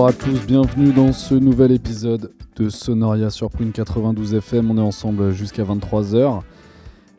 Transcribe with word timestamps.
Bonsoir 0.00 0.16
à 0.18 0.30
tous, 0.30 0.46
bienvenue 0.46 0.92
dans 0.94 1.12
ce 1.12 1.34
nouvel 1.34 1.72
épisode 1.72 2.32
de 2.56 2.70
Sonoria 2.70 3.28
sur 3.28 3.50
Prune 3.50 3.70
92 3.70 4.32
FM. 4.32 4.70
On 4.70 4.78
est 4.78 4.80
ensemble 4.80 5.30
jusqu'à 5.32 5.62
23h. 5.62 6.40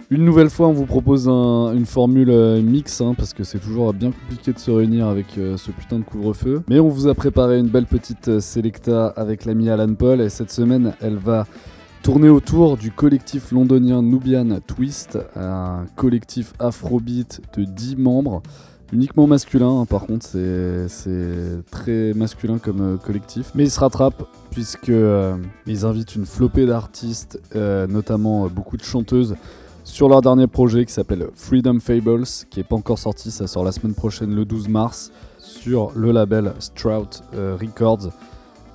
Une 0.09 0.25
nouvelle 0.25 0.49
fois, 0.49 0.67
on 0.67 0.73
vous 0.73 0.87
propose 0.87 1.29
un- 1.29 1.73
une 1.75 1.85
formule 1.85 2.31
euh, 2.31 2.59
mix, 2.59 2.99
hein, 3.01 3.13
parce 3.15 3.33
que 3.33 3.43
c'est 3.43 3.59
toujours 3.59 3.93
bien 3.93 4.09
compliqué 4.09 4.51
de 4.51 4.57
se 4.57 4.71
réunir 4.71 5.05
avec 5.05 5.27
euh, 5.37 5.57
ce 5.57 5.69
putain 5.69 5.99
de 5.99 6.03
couvre-feu. 6.03 6.63
Mais 6.69 6.79
on 6.79 6.89
vous 6.89 7.07
a 7.07 7.13
préparé 7.13 7.59
une 7.59 7.67
belle 7.67 7.85
petite 7.85 8.29
euh, 8.29 8.39
sélecta 8.39 9.09
avec 9.15 9.45
l'ami 9.45 9.69
Alan 9.69 9.93
Paul, 9.93 10.19
et 10.19 10.29
cette 10.29 10.49
semaine, 10.51 10.93
elle 11.01 11.17
va 11.17 11.45
tourner 12.01 12.29
autour 12.29 12.77
du 12.77 12.89
collectif 12.89 13.51
londonien 13.51 14.01
Nubian 14.01 14.59
Twist, 14.65 15.19
un 15.35 15.85
collectif 15.95 16.53
afrobeat 16.57 17.41
de 17.55 17.63
10 17.63 17.97
membres, 17.97 18.41
uniquement 18.91 19.27
masculin, 19.27 19.81
hein, 19.81 19.85
par 19.85 20.05
contre, 20.05 20.25
c'est 20.25 21.71
très 21.71 22.13
masculin 22.13 22.59
comme 22.59 22.81
euh, 22.81 22.97
collectif. 22.97 23.51
Mais 23.55 23.63
ils 23.63 23.71
se 23.71 23.79
rattrapent, 23.79 24.23
puisque 24.51 24.89
euh, 24.89 25.35
ils 25.65 25.85
invitent 25.85 26.15
une 26.15 26.25
flopée 26.25 26.65
d'artistes, 26.65 27.41
euh, 27.55 27.87
notamment 27.87 28.47
beaucoup 28.47 28.77
de 28.77 28.83
chanteuses, 28.83 29.35
sur 29.83 30.09
leur 30.09 30.21
dernier 30.21 30.47
projet 30.47 30.85
qui 30.85 30.93
s'appelle 30.93 31.27
Freedom 31.35 31.79
Fables, 31.79 32.25
qui 32.49 32.59
n'est 32.59 32.63
pas 32.63 32.75
encore 32.75 32.99
sorti, 32.99 33.31
ça 33.31 33.47
sort 33.47 33.63
la 33.63 33.71
semaine 33.71 33.95
prochaine 33.95 34.35
le 34.35 34.45
12 34.45 34.69
mars 34.69 35.11
sur 35.39 35.91
le 35.95 36.11
label 36.11 36.53
Strout 36.59 37.23
Records. 37.33 38.09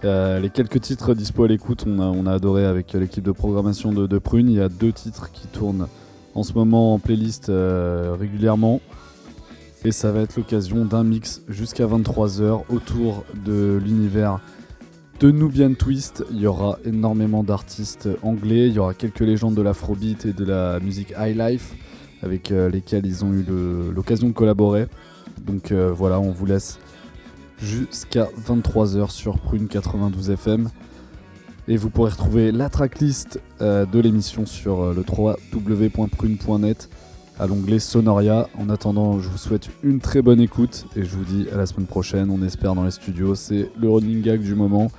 Les 0.03 0.51
quelques 0.53 0.81
titres 0.81 1.15
dispo 1.15 1.45
à 1.45 1.49
l'écoute, 1.49 1.85
on 1.87 2.27
a, 2.27 2.33
adoré 2.33 2.65
avec 2.65 2.93
l'équipe 2.93 3.25
de 3.25 3.31
programmation 3.31 3.93
de, 3.93 4.19
Prune. 4.19 4.51
Il 4.51 4.57
y 4.57 4.61
a 4.61 4.69
deux 4.69 4.93
titres 4.93 5.31
qui 5.31 5.47
tournent 5.47 5.87
en 6.35 6.43
ce 6.43 6.53
moment 6.53 6.95
en 6.95 6.99
playlist 6.99 7.51
régulièrement. 8.19 8.81
Et 9.84 9.93
ça 9.93 10.11
va 10.11 10.20
être 10.20 10.37
l'occasion 10.37 10.84
d'un 10.84 11.05
mix 11.05 11.43
jusqu'à 11.49 11.87
23h 11.87 12.62
autour 12.70 13.25
de 13.44 13.81
l'univers 13.82 14.40
de 15.20 15.31
Nubian 15.31 15.75
Twist. 15.75 16.25
Il 16.31 16.40
y 16.40 16.46
aura 16.46 16.78
énormément 16.84 17.43
d'artistes 17.43 18.08
anglais, 18.23 18.69
il 18.69 18.75
y 18.75 18.78
aura 18.78 18.94
quelques 18.94 19.20
légendes 19.20 19.55
de 19.55 19.62
l'afrobeat 19.62 20.26
et 20.26 20.32
de 20.32 20.44
la 20.44 20.81
musique 20.81 21.14
high 21.19 21.37
life 21.37 21.75
avec 22.23 22.50
euh, 22.50 22.69
lesquels 22.69 23.06
ils 23.06 23.25
ont 23.25 23.32
eu 23.32 23.44
l'occasion 23.94 24.28
de 24.28 24.32
collaborer. 24.32 24.87
Donc 25.44 25.73
euh, 25.73 25.93
voilà, 25.93 26.20
on 26.20 26.31
vous 26.31 26.46
laisse 26.46 26.79
jusqu'à 27.58 28.29
23h 28.46 29.11
sur 29.11 29.38
Prune 29.38 29.69
92 29.69 30.31
FM. 30.31 30.69
Et 31.69 31.76
vous 31.76 31.90
pourrez 31.90 32.11
retrouver 32.11 32.52
la 32.52 32.69
tracklist 32.69 33.40
euh, 33.61 33.87
de 33.87 33.99
l'émission 33.99 34.46
sur 34.46 34.94
le 34.94 35.05
www.prune.net 35.06 36.88
à 37.38 37.47
l'onglet 37.47 37.79
Sonoria. 37.79 38.49
En 38.59 38.69
attendant, 38.69 39.21
je 39.21 39.29
vous 39.29 39.38
souhaite 39.38 39.69
une 39.83 40.00
très 40.00 40.23
bonne 40.23 40.41
écoute 40.41 40.87
et 40.97 41.05
je 41.05 41.11
vous 41.17 41.25
dis 41.25 41.47
à 41.53 41.56
la 41.56 41.67
semaine 41.67 41.87
prochaine. 41.87 42.31
On 42.31 42.43
espère 42.43 42.75
dans 42.75 42.85
les 42.85 42.91
studios, 42.91 43.35
c'est 43.35 43.71
le 43.79 43.88
running 43.88 44.23
gag 44.23 44.41
du 44.41 44.55
moment. 44.55 44.91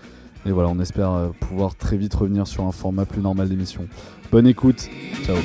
Et 0.46 0.52
voilà, 0.52 0.70
on 0.70 0.80
espère 0.80 1.12
euh, 1.12 1.30
pouvoir 1.40 1.76
très 1.76 1.98
vite 1.98 2.14
revenir 2.14 2.48
sur 2.48 2.64
un 2.64 2.72
format 2.72 3.06
plus 3.06 3.22
normal 3.22 3.50
d'émission. 3.50 3.88
Bonne 4.32 4.48
écoute, 4.48 4.88
ciao. 5.26 5.36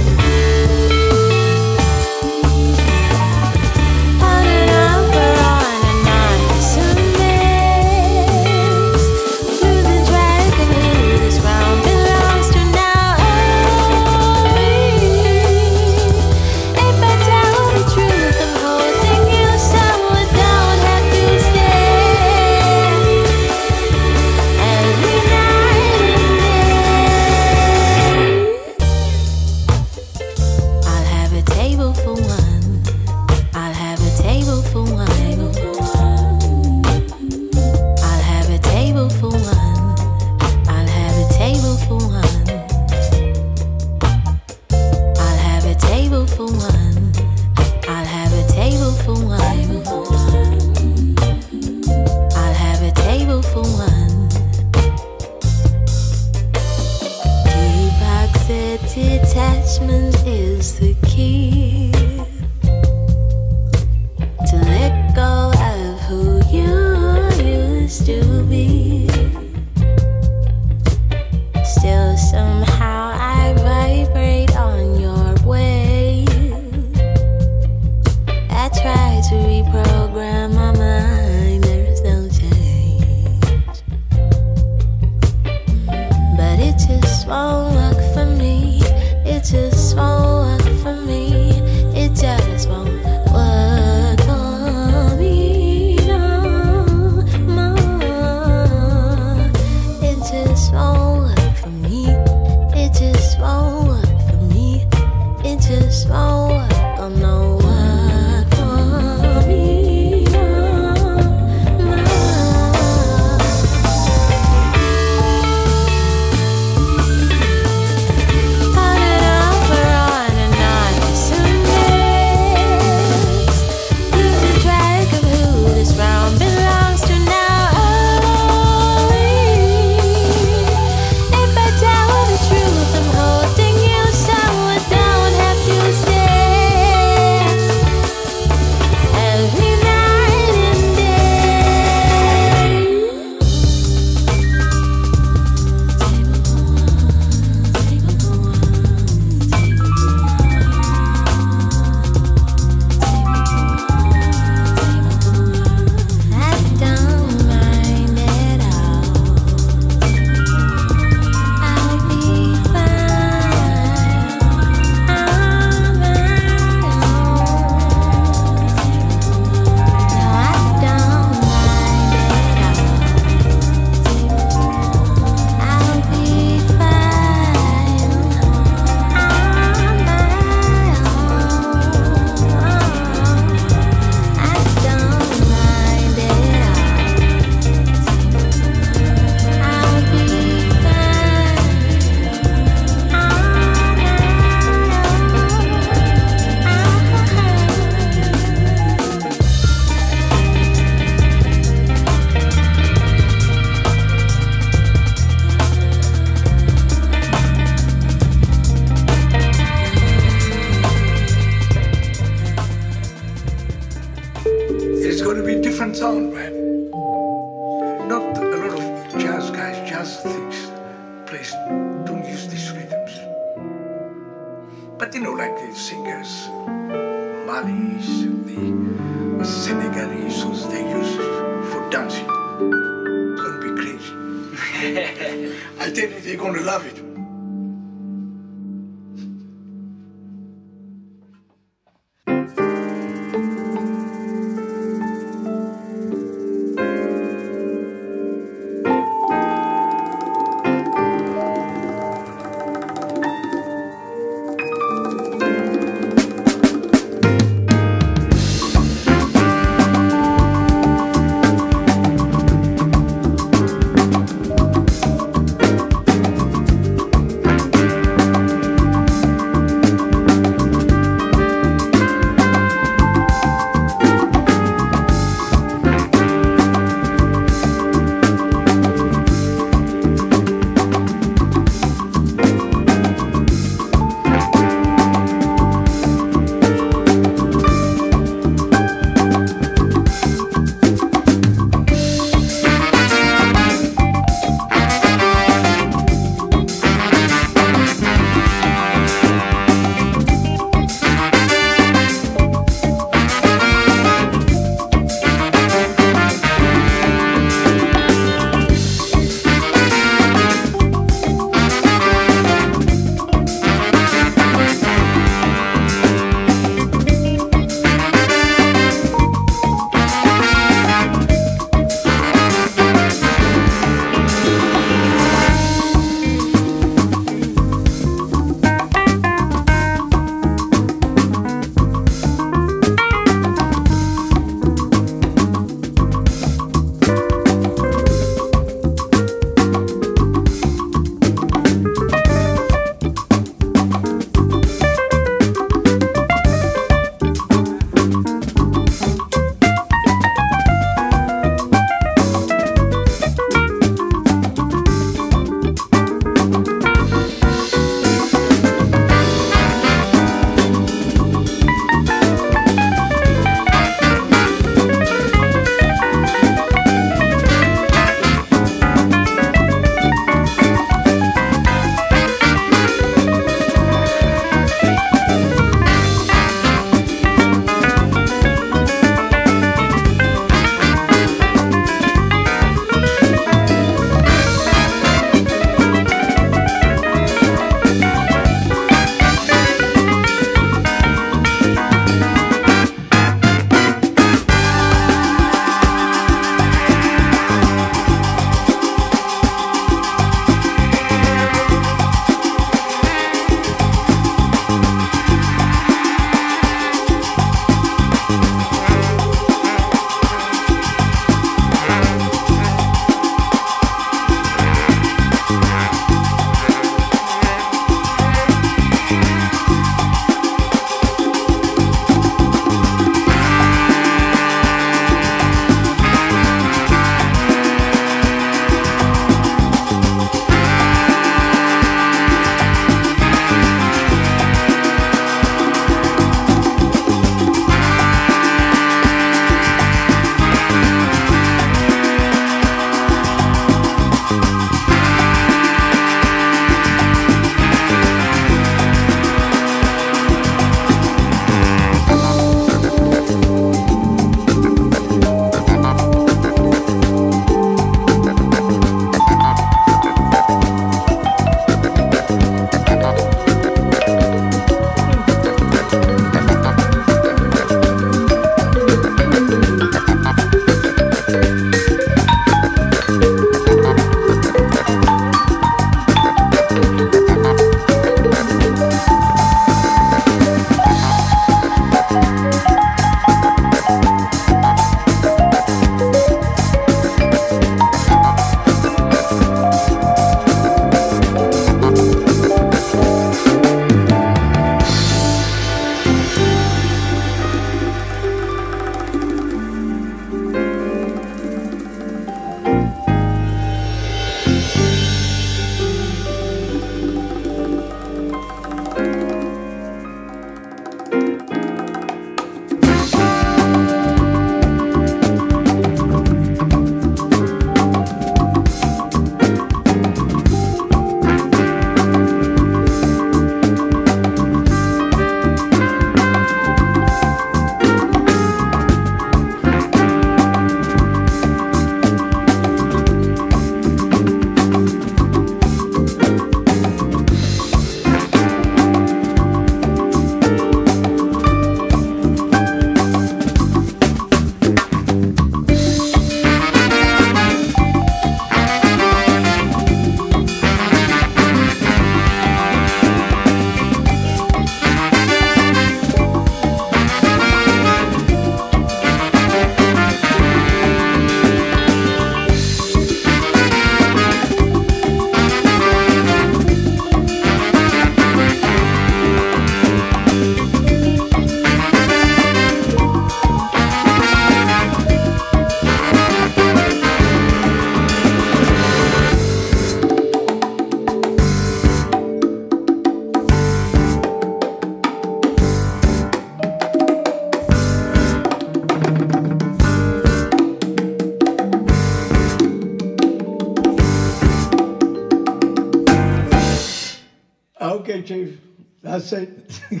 say 599.28 599.48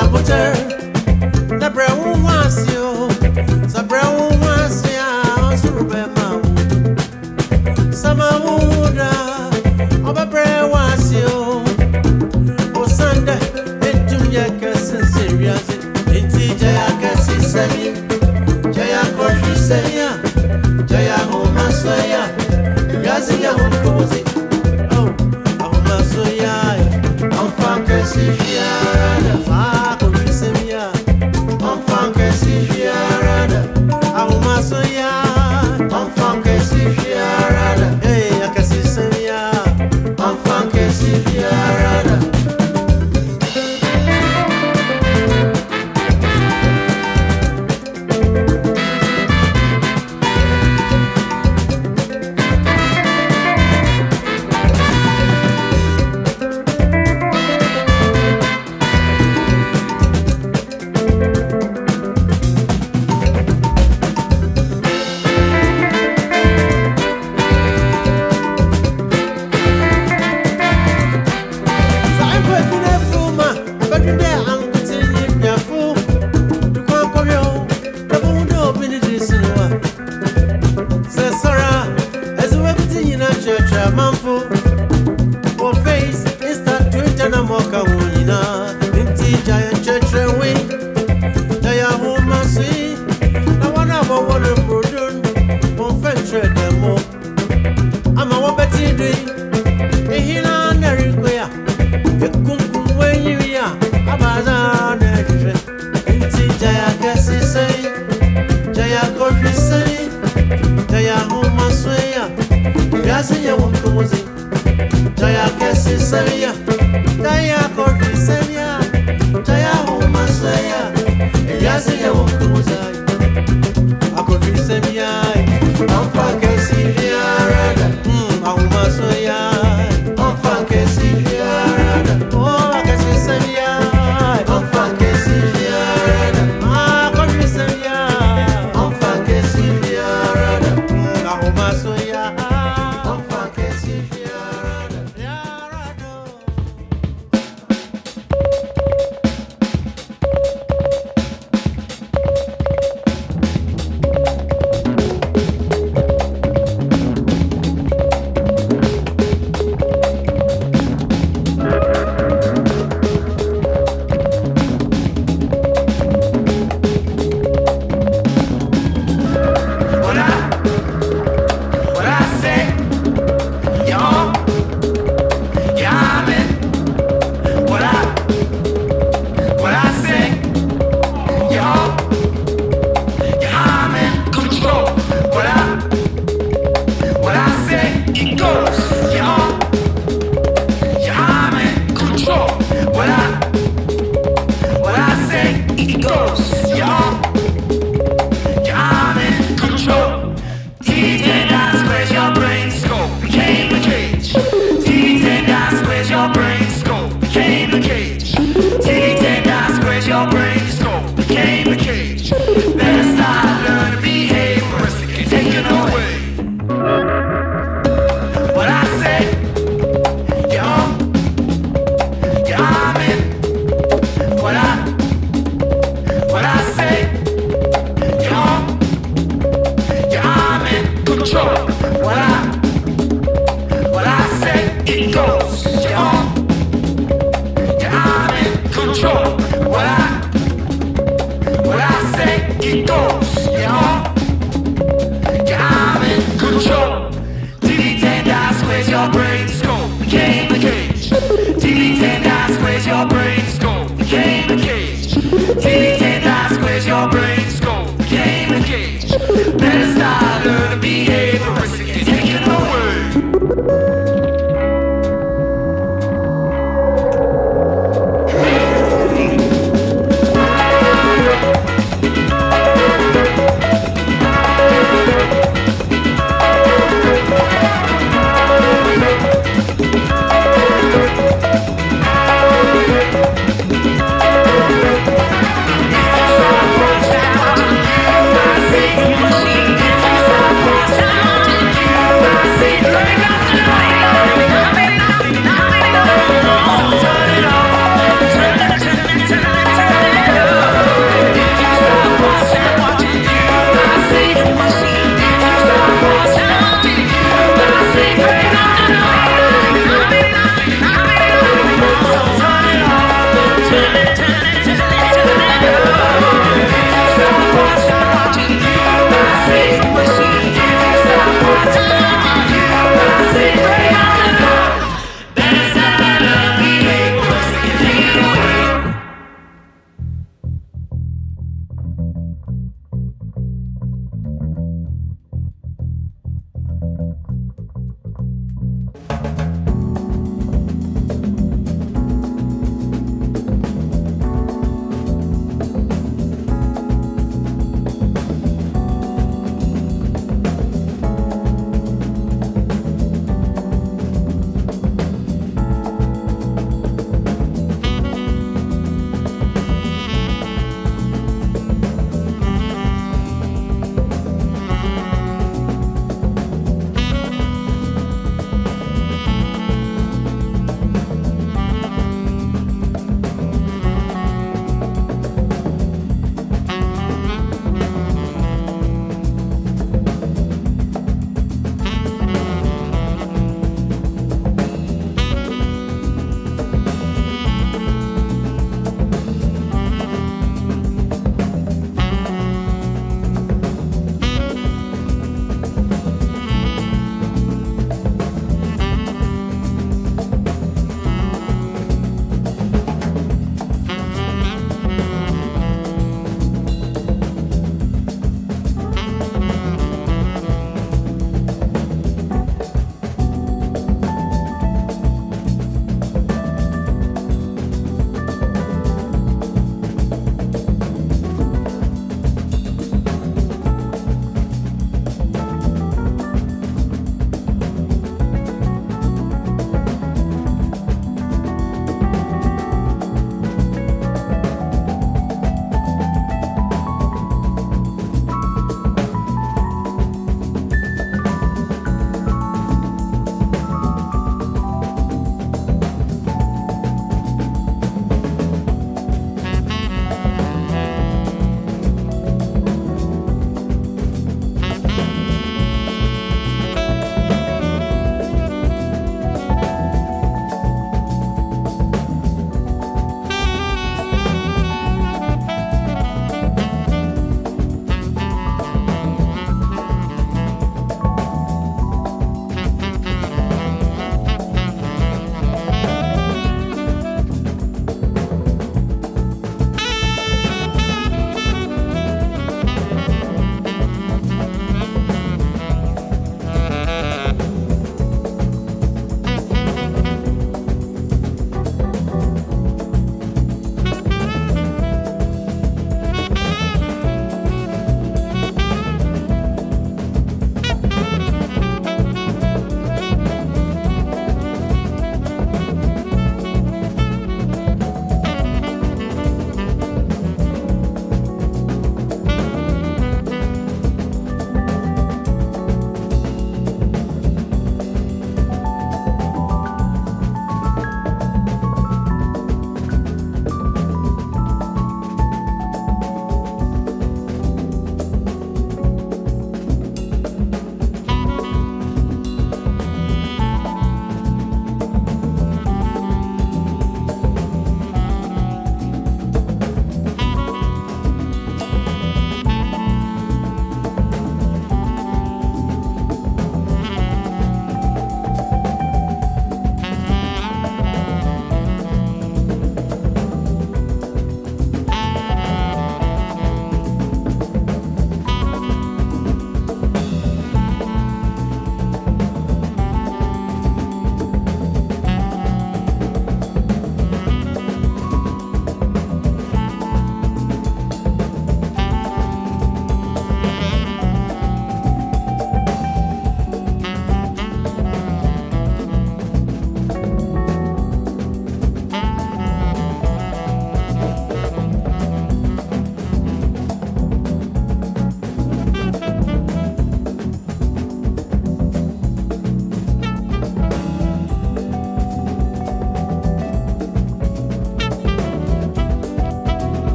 Alberta. 0.00 0.59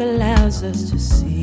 Allows 0.00 0.62
us 0.62 0.90
to 0.90 0.98
see. 0.98 1.33